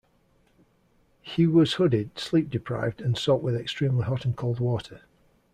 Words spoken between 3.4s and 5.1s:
with extremely hot and cold water.